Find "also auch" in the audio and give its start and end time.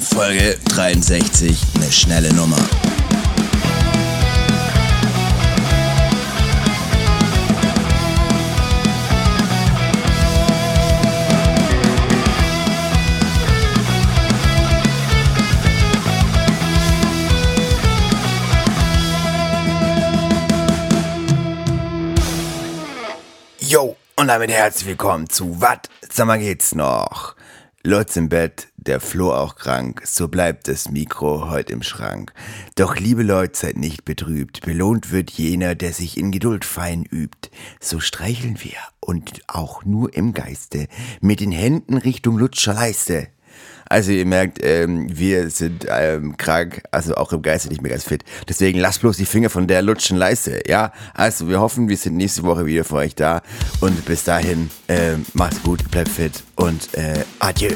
46.92-47.30